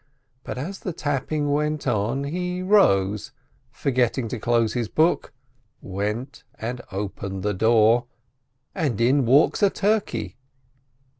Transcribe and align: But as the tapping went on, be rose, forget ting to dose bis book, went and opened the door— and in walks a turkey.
But 0.43 0.57
as 0.57 0.79
the 0.79 0.93
tapping 0.93 1.51
went 1.51 1.85
on, 1.85 2.23
be 2.23 2.63
rose, 2.63 3.33
forget 3.69 4.15
ting 4.15 4.27
to 4.29 4.39
dose 4.39 4.73
bis 4.73 4.87
book, 4.87 5.31
went 5.79 6.43
and 6.55 6.81
opened 6.91 7.43
the 7.43 7.53
door— 7.53 8.07
and 8.73 8.99
in 8.99 9.27
walks 9.27 9.61
a 9.61 9.69
turkey. 9.69 10.37